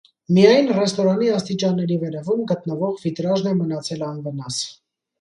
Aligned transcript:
Միայն 0.35 0.71
ռեստորանի 0.77 1.29
աստիճանների 1.35 1.99
վերևում 2.05 2.43
գտնվող 2.55 2.99
վիտրաժն 3.07 3.55
է 3.55 3.57
մնացել 3.63 4.07
անվնաս։ 4.13 4.63